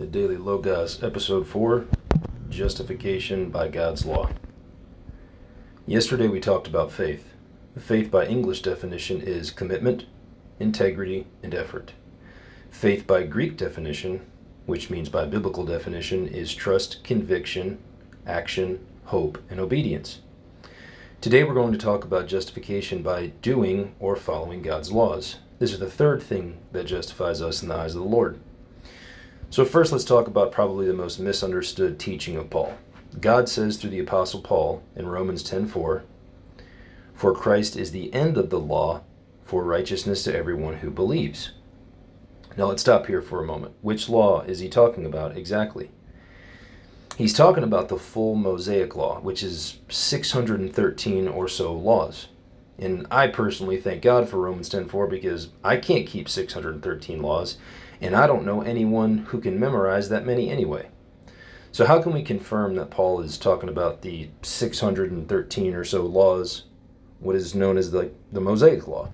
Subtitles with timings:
[0.00, 1.84] the Daily Logos, Episode 4
[2.48, 4.30] Justification by God's Law.
[5.86, 7.34] Yesterday we talked about faith.
[7.78, 10.06] Faith, by English definition, is commitment,
[10.58, 11.92] integrity, and effort.
[12.70, 14.24] Faith, by Greek definition,
[14.64, 17.78] which means by biblical definition, is trust, conviction,
[18.26, 20.20] action, hope, and obedience.
[21.20, 25.40] Today we're going to talk about justification by doing or following God's laws.
[25.58, 28.40] This is the third thing that justifies us in the eyes of the Lord.
[29.52, 32.74] So, first, let's talk about probably the most misunderstood teaching of Paul.
[33.20, 36.04] God says through the Apostle Paul in Romans 10:4,
[37.14, 39.00] "For Christ is the end of the law
[39.42, 41.50] for righteousness to everyone who believes."
[42.56, 43.74] Now, let's stop here for a moment.
[43.82, 45.90] Which law is he talking about exactly?
[47.16, 52.28] He's talking about the full Mosaic law, which is 613 or so laws.
[52.78, 57.58] And I personally thank God for Romans 10:4 because I can't keep 613 laws
[58.00, 60.88] and I don't know anyone who can memorize that many anyway.
[61.72, 66.64] So, how can we confirm that Paul is talking about the 613 or so laws,
[67.20, 69.10] what is known as the, the Mosaic Law?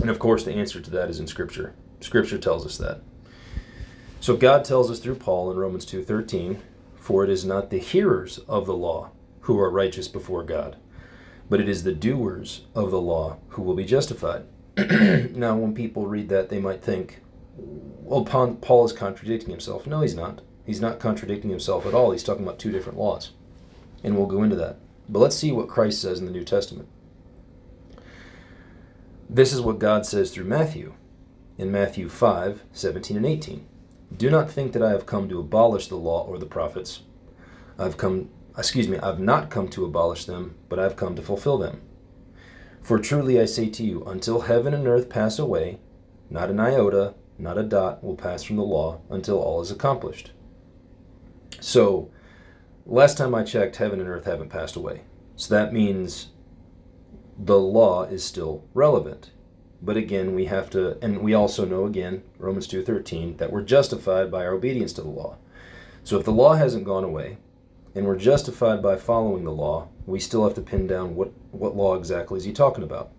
[0.00, 1.74] And of course, the answer to that is in Scripture.
[2.00, 3.00] Scripture tells us that.
[4.20, 6.58] So, God tells us through Paul in Romans 2:13,
[6.96, 9.10] "For it is not the hearers of the law
[9.42, 10.76] who are righteous before God,
[11.48, 14.42] but it is the doers of the law who will be justified."
[14.76, 17.20] now, when people read that, they might think,
[17.56, 19.86] well, Paul is contradicting himself.
[19.86, 20.42] No, he's not.
[20.64, 22.12] He's not contradicting himself at all.
[22.12, 23.30] He's talking about two different laws.
[24.04, 24.78] And we'll go into that.
[25.08, 26.88] But let's see what Christ says in the New Testament.
[29.28, 30.94] This is what God says through Matthew
[31.58, 33.66] in Matthew 5 17 and 18.
[34.16, 37.00] Do not think that I have come to abolish the law or the prophets.
[37.78, 41.58] I've come, excuse me, I've not come to abolish them, but I've come to fulfill
[41.58, 41.80] them.
[42.82, 45.80] For truly I say to you, until heaven and earth pass away,
[46.30, 50.32] not an iota, not a dot will pass from the law until all is accomplished.
[51.60, 52.10] So,
[52.84, 55.02] last time I checked, heaven and earth haven't passed away.
[55.36, 56.28] So that means
[57.38, 59.30] the law is still relevant.
[59.82, 64.30] But again, we have to and we also know again, Romans 2:13, that we're justified
[64.30, 65.36] by our obedience to the law.
[66.02, 67.36] So if the law hasn't gone away
[67.94, 71.76] and we're justified by following the law, we still have to pin down what what
[71.76, 73.10] law exactly is he talking about.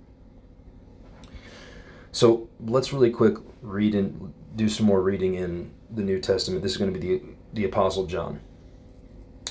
[2.18, 6.64] So let's really quick read and do some more reading in the New Testament.
[6.64, 7.22] This is going to be the,
[7.54, 8.40] the Apostle John.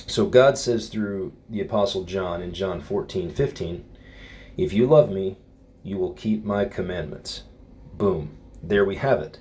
[0.05, 3.85] So God says through the Apostle John in John 14, 15,
[4.57, 5.37] If you love me,
[5.81, 7.43] you will keep my commandments.
[7.93, 8.37] Boom.
[8.61, 9.39] There we have it.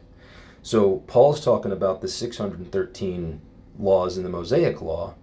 [0.62, 3.41] So Paul's talking about the 613
[3.76, 5.16] laws in the Mosaic Law,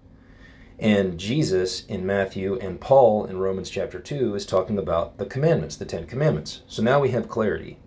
[0.77, 5.77] and Jesus in Matthew and Paul in Romans chapter 2 is talking about the commandments,
[5.77, 6.63] the Ten Commandments.
[6.67, 7.79] So now we have clarity.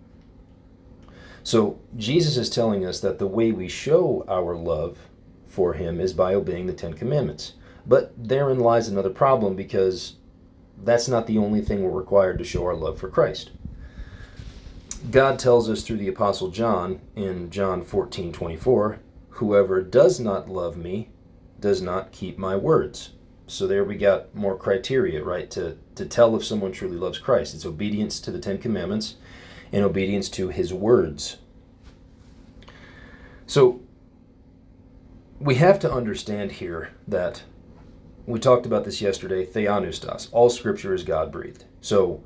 [1.47, 4.97] So Jesus is telling us that the way we show our love
[5.45, 7.53] for him is by obeying the Ten Commandments.
[7.85, 10.17] But therein lies another problem because
[10.83, 13.51] that's not the only thing we're required to show our love for Christ.
[15.09, 20.75] God tells us through the Apostle John in John 14 24, Whoever does not love
[20.75, 21.11] me
[21.61, 23.11] does not keep my words.
[23.47, 27.55] So there we got more criteria, right, to, to tell if someone truly loves Christ.
[27.55, 29.15] It's obedience to the Ten Commandments
[29.71, 31.37] in obedience to his words.
[33.45, 33.81] So
[35.39, 37.43] we have to understand here that
[38.25, 40.27] we talked about this yesterday, theopneustos.
[40.31, 41.63] All scripture is God breathed.
[41.79, 42.23] So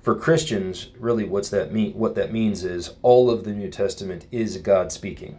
[0.00, 4.26] for Christians, really what's that mean what that means is all of the New Testament
[4.32, 5.38] is God speaking.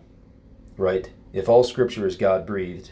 [0.78, 1.12] Right?
[1.34, 2.92] If all scripture is God breathed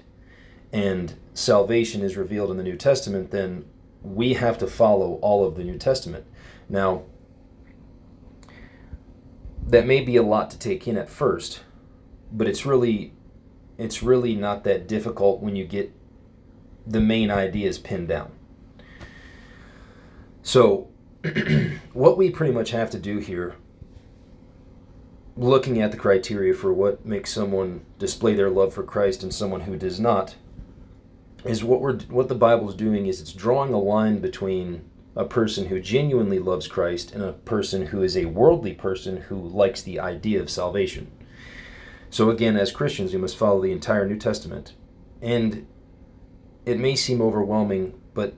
[0.73, 3.65] and salvation is revealed in the New Testament, then
[4.01, 6.25] we have to follow all of the New Testament.
[6.67, 7.03] Now,
[9.69, 11.61] that may be a lot to take in at first,
[12.31, 13.13] but it's really
[13.77, 15.93] it's really not that difficult when you get
[16.85, 18.31] the main ideas pinned down.
[20.41, 20.89] So,
[21.93, 23.55] what we pretty much have to do here,
[25.37, 29.61] looking at the criteria for what makes someone display their love for Christ and someone
[29.61, 30.35] who does not,
[31.45, 34.83] is what we're what the Bible's doing is it's drawing a line between
[35.15, 39.35] a person who genuinely loves Christ and a person who is a worldly person who
[39.35, 41.11] likes the idea of salvation.
[42.09, 44.73] So, again, as Christians, we must follow the entire New Testament.
[45.21, 45.67] And
[46.65, 48.35] it may seem overwhelming, but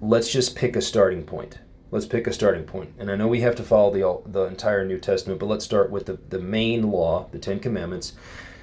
[0.00, 1.58] let's just pick a starting point.
[1.90, 2.94] Let's pick a starting point.
[2.98, 5.90] And I know we have to follow the, the entire New Testament, but let's start
[5.90, 8.12] with the, the main law, the Ten Commandments,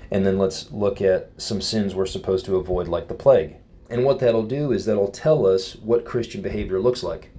[0.10, 3.58] and then let's look at some sins we're supposed to avoid, like the plague.
[3.90, 7.32] And what that'll do is that'll tell us what Christian behavior looks like.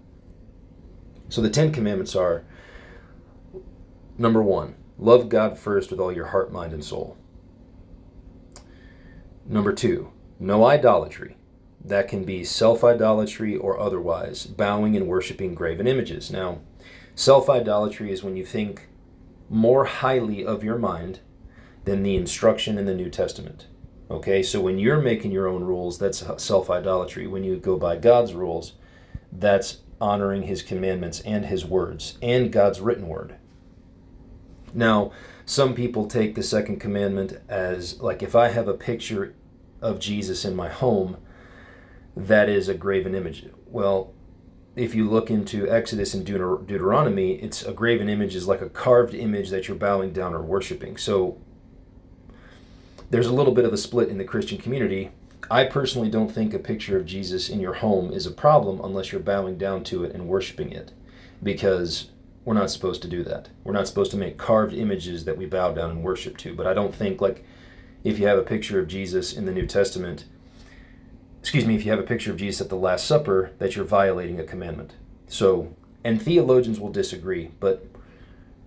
[1.28, 2.44] So the Ten Commandments are
[4.16, 7.16] number one, love God first with all your heart, mind, and soul.
[9.46, 11.36] Number two, no idolatry.
[11.84, 16.30] That can be self idolatry or otherwise, bowing and worshiping graven images.
[16.30, 16.60] Now,
[17.14, 18.88] self idolatry is when you think
[19.48, 21.20] more highly of your mind
[21.84, 23.66] than the instruction in the New Testament.
[24.10, 27.26] Okay, so when you're making your own rules, that's self idolatry.
[27.26, 28.72] When you go by God's rules,
[29.30, 33.36] that's honoring His commandments and His words and God's written word.
[34.72, 35.12] Now,
[35.44, 39.34] some people take the second commandment as like if I have a picture
[39.82, 41.18] of Jesus in my home,
[42.16, 43.46] that is a graven image.
[43.66, 44.14] Well,
[44.74, 48.68] if you look into Exodus and Deut- Deuteronomy, it's a graven image is like a
[48.68, 50.96] carved image that you're bowing down or worshiping.
[50.96, 51.40] So
[53.10, 55.10] there's a little bit of a split in the Christian community.
[55.50, 59.12] I personally don't think a picture of Jesus in your home is a problem unless
[59.12, 60.92] you're bowing down to it and worshiping it,
[61.42, 62.10] because
[62.44, 63.50] we're not supposed to do that.
[63.64, 66.54] We're not supposed to make carved images that we bow down and worship to.
[66.54, 67.44] But I don't think, like,
[68.04, 70.24] if you have a picture of Jesus in the New Testament,
[71.40, 73.84] excuse me, if you have a picture of Jesus at the Last Supper, that you're
[73.84, 74.94] violating a commandment.
[75.26, 77.86] So, and theologians will disagree, but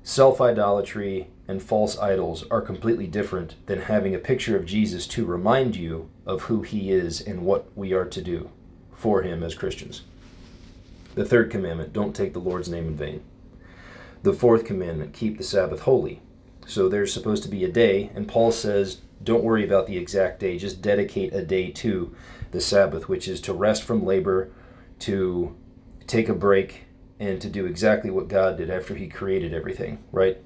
[0.04, 5.26] self idolatry and false idols are completely different than having a picture of Jesus to
[5.26, 8.50] remind you of who he is and what we are to do
[8.94, 10.04] for him as Christians.
[11.16, 13.24] The third commandment don't take the Lord's name in vain.
[14.24, 16.22] The fourth commandment keep the Sabbath holy.
[16.68, 20.40] So there's supposed to be a day, and Paul says don't worry about the exact
[20.40, 22.16] day, just dedicate a day to
[22.52, 24.52] the Sabbath, which is to rest from labor,
[25.00, 25.56] to
[26.08, 26.86] take a break,
[27.20, 30.38] and to do exactly what God did after He created everything, right?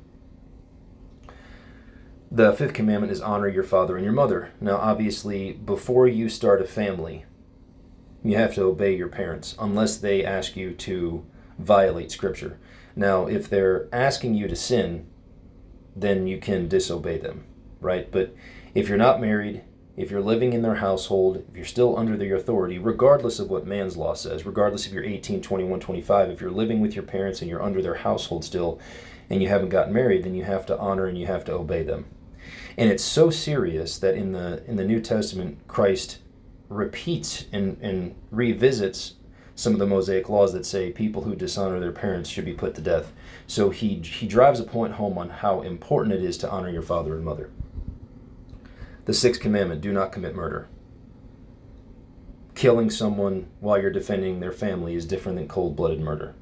[2.31, 4.51] The fifth commandment is honor your father and your mother.
[4.59, 7.25] Now, obviously, before you start a family,
[8.23, 11.25] you have to obey your parents unless they ask you to
[11.59, 12.59] violate Scripture.
[12.95, 15.05] Now, if they're asking you to sin,
[15.95, 17.45] then you can disobey them,
[17.79, 18.11] right?
[18.11, 18.35] But
[18.73, 19.61] if you're not married,
[19.95, 23.67] if you're living in their household, if you're still under their authority, regardless of what
[23.67, 27.41] man's law says, regardless if you're 18, 21, 25, if you're living with your parents
[27.41, 28.79] and you're under their household still
[29.29, 31.83] and you haven't gotten married, then you have to honor and you have to obey
[31.83, 32.05] them.
[32.77, 36.19] And it's so serious that in the in the New Testament Christ
[36.69, 39.13] repeats and, and revisits
[39.55, 42.75] some of the Mosaic laws that say people who dishonor their parents should be put
[42.75, 43.13] to death.
[43.47, 46.81] So he he drives a point home on how important it is to honor your
[46.81, 47.49] father and mother.
[49.05, 50.67] The sixth commandment do not commit murder.
[52.55, 56.35] Killing someone while you're defending their family is different than cold blooded murder.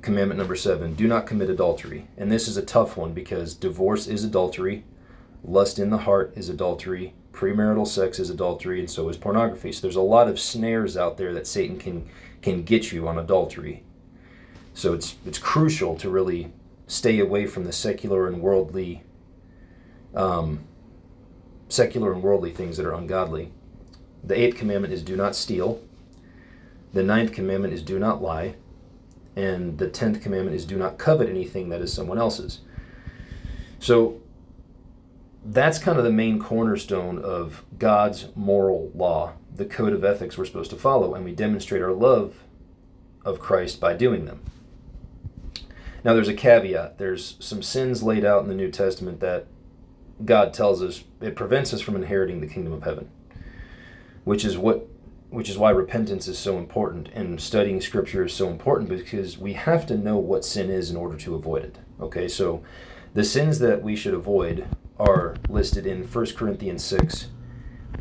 [0.00, 2.06] Commandment number seven do not commit adultery.
[2.16, 4.84] And this is a tough one because divorce is adultery,
[5.48, 9.72] lust in the heart is adultery, premarital sex is adultery, and so is pornography.
[9.72, 12.08] So there's a lot of snares out there that Satan can,
[12.42, 13.82] can get you on adultery.
[14.74, 16.52] So it's, it's crucial to really
[16.86, 19.02] stay away from the secular and worldly
[20.14, 20.64] um,
[21.68, 23.52] secular and worldly things that are ungodly.
[24.24, 25.82] The eighth commandment is do not steal.
[26.92, 28.56] The ninth commandment is do not lie.
[29.36, 32.60] And the tenth commandment is do not covet anything that is someone else's.
[33.78, 34.20] So
[35.44, 40.44] that's kind of the main cornerstone of God's moral law, the code of ethics we're
[40.44, 42.42] supposed to follow, and we demonstrate our love
[43.24, 44.40] of Christ by doing them.
[46.04, 46.98] Now, there's a caveat.
[46.98, 49.46] There's some sins laid out in the New Testament that
[50.24, 53.10] God tells us it prevents us from inheriting the kingdom of heaven,
[54.24, 54.86] which is what
[55.30, 59.52] which is why repentance is so important and studying scripture is so important because we
[59.52, 61.78] have to know what sin is in order to avoid it.
[62.00, 62.62] Okay, so
[63.12, 64.66] the sins that we should avoid
[64.98, 67.28] are listed in 1 Corinthians 6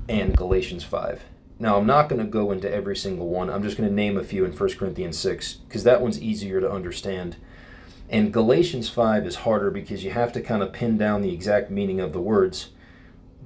[0.10, 1.24] and Galatians 5.
[1.60, 3.50] Now, I'm not going to go into every single one.
[3.50, 6.62] I'm just going to name a few in 1 Corinthians 6 because that one's easier
[6.62, 7.38] to understand
[8.10, 11.70] and Galatians 5 is harder because you have to kind of pin down the exact
[11.70, 12.70] meaning of the words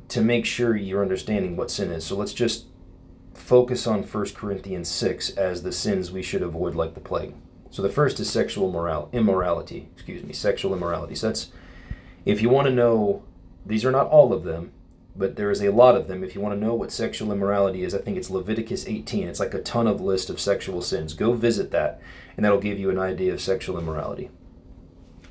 [0.10, 2.06] to make sure you're understanding what sin is.
[2.06, 2.66] So let's just
[3.34, 7.34] focus on 1 Corinthians 6 as the sins we should avoid like the plague.
[7.72, 11.16] So the first is sexual moral immorality, excuse me, sexual immorality.
[11.16, 11.50] So that's
[12.26, 13.24] if you want to know
[13.66, 14.72] these are not all of them,
[15.16, 16.24] but there is a lot of them.
[16.24, 19.28] If you want to know what sexual immorality is, I think it's Leviticus 18.
[19.28, 21.14] It's like a ton of list of sexual sins.
[21.14, 22.02] Go visit that,
[22.36, 24.30] and that'll give you an idea of sexual immorality.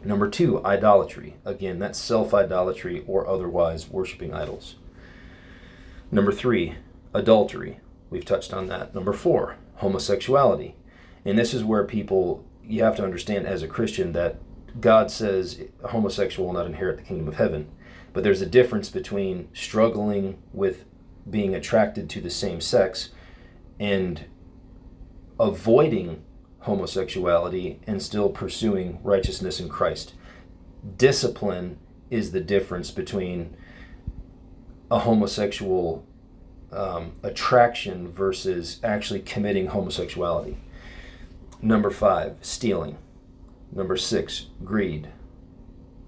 [0.04, 1.36] Number two, idolatry.
[1.44, 4.76] Again, that's self idolatry or otherwise worshiping idols.
[6.10, 6.74] Number three,
[7.14, 7.80] adultery.
[8.08, 8.94] We've touched on that.
[8.94, 10.74] Number four, homosexuality.
[11.24, 14.38] And this is where people, you have to understand as a Christian that
[14.80, 17.70] God says homosexual will not inherit the kingdom of heaven.
[18.12, 20.84] But there's a difference between struggling with
[21.28, 23.10] being attracted to the same sex
[23.78, 24.24] and
[25.38, 26.22] avoiding
[26.60, 30.14] homosexuality and still pursuing righteousness in Christ.
[30.96, 31.78] Discipline
[32.10, 33.56] is the difference between
[34.90, 36.04] a homosexual
[36.72, 40.58] um, attraction versus actually committing homosexuality.
[41.62, 42.98] Number five, stealing.
[43.72, 45.08] Number six, greed.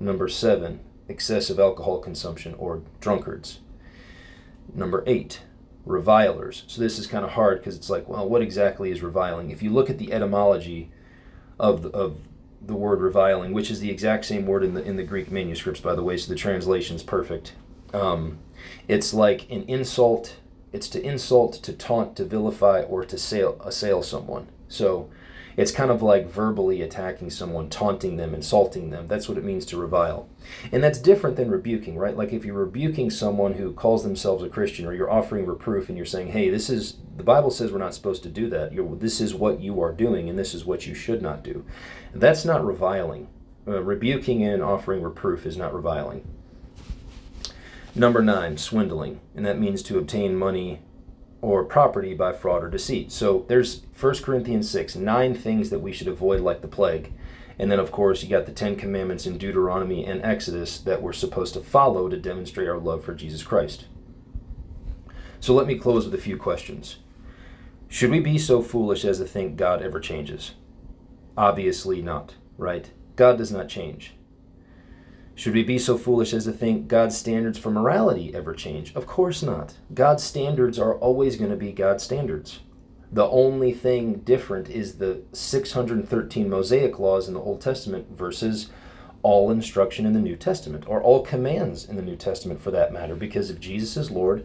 [0.01, 0.81] Number seven,
[1.13, 3.61] excessive alcohol consumption or drunkards.
[4.75, 5.43] Number eight,
[5.85, 6.65] revilers.
[6.67, 9.51] So this is kind of hard because it's like, well, what exactly is reviling?
[9.51, 10.91] If you look at the etymology
[11.59, 12.17] of the, of
[12.61, 15.81] the word reviling, which is the exact same word in the in the Greek manuscripts,
[15.81, 17.55] by the way, so the translation is perfect.
[17.93, 18.39] Um,
[18.89, 20.37] it's like an insult.
[20.73, 24.49] It's to insult, to taunt, to vilify, or to assail, assail someone.
[24.69, 25.11] So
[25.57, 29.09] it's kind of like verbally attacking someone, taunting them, insulting them.
[29.09, 30.29] That's what it means to revile.
[30.71, 32.17] And that's different than rebuking, right?
[32.17, 35.97] Like if you're rebuking someone who calls themselves a Christian or you're offering reproof and
[35.97, 38.73] you're saying, hey, this is, the Bible says we're not supposed to do that.
[38.73, 41.65] You're, this is what you are doing and this is what you should not do.
[42.15, 43.29] That's not reviling.
[43.67, 46.27] Uh, rebuking and offering reproof is not reviling.
[47.95, 49.21] Number nine, swindling.
[49.37, 50.81] And that means to obtain money
[51.43, 53.13] or property by fraud or deceit.
[53.13, 57.13] So there's 1 Corinthians 6, nine things that we should avoid like the plague.
[57.59, 61.13] And then, of course, you got the Ten Commandments in Deuteronomy and Exodus that we're
[61.13, 63.87] supposed to follow to demonstrate our love for Jesus Christ.
[65.41, 66.99] So let me close with a few questions.
[67.89, 70.53] Should we be so foolish as to think God ever changes?
[71.37, 72.91] Obviously not, right?
[73.17, 74.15] God does not change.
[75.35, 78.95] Should we be so foolish as to think God's standards for morality ever change?
[78.95, 79.75] Of course not.
[79.95, 82.61] God's standards are always going to be God's standards.
[83.11, 88.71] The only thing different is the 613 Mosaic laws in the Old Testament versus
[89.23, 92.93] all instruction in the New Testament, or all commands in the New Testament for that
[92.93, 94.45] matter, because if Jesus is Lord,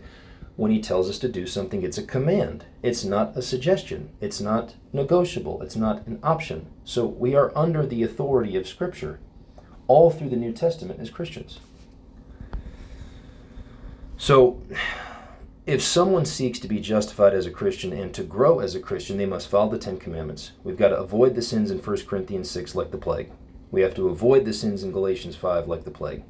[0.55, 2.65] when he tells us to do something, it's a command.
[2.81, 4.09] It's not a suggestion.
[4.21, 5.61] It's not negotiable.
[5.61, 6.67] It's not an option.
[6.83, 9.19] So we are under the authority of Scripture
[9.87, 11.59] all through the New Testament as Christians.
[14.17, 14.61] So,
[15.65, 19.17] if someone seeks to be justified as a Christian and to grow as a Christian,
[19.17, 20.51] they must follow the Ten Commandments.
[20.63, 23.31] We've got to avoid the sins in 1 Corinthians 6 like the plague.
[23.69, 26.23] We have to avoid the sins in Galatians 5 like the plague.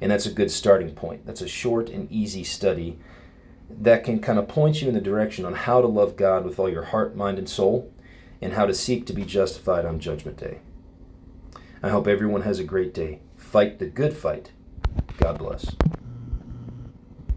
[0.00, 1.26] And that's a good starting point.
[1.26, 2.98] That's a short and easy study
[3.68, 6.58] that can kind of point you in the direction on how to love God with
[6.58, 7.92] all your heart, mind, and soul,
[8.40, 10.60] and how to seek to be justified on Judgment Day.
[11.82, 13.20] I hope everyone has a great day.
[13.36, 14.52] Fight the good fight.
[15.18, 15.76] God bless.